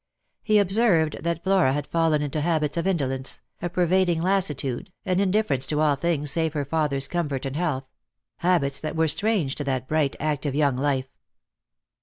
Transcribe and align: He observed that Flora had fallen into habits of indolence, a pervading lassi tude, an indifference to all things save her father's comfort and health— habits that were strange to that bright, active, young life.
He 0.41 0.57
observed 0.57 1.17
that 1.21 1.43
Flora 1.43 1.73
had 1.73 1.85
fallen 1.85 2.23
into 2.23 2.41
habits 2.41 2.75
of 2.75 2.87
indolence, 2.87 3.43
a 3.61 3.69
pervading 3.69 4.19
lassi 4.23 4.57
tude, 4.57 4.91
an 5.05 5.19
indifference 5.19 5.67
to 5.67 5.79
all 5.79 5.95
things 5.95 6.31
save 6.31 6.53
her 6.53 6.65
father's 6.65 7.07
comfort 7.07 7.45
and 7.45 7.55
health— 7.55 7.85
habits 8.37 8.79
that 8.79 8.95
were 8.95 9.07
strange 9.07 9.53
to 9.57 9.63
that 9.65 9.87
bright, 9.87 10.15
active, 10.19 10.55
young 10.55 10.75
life. 10.75 11.11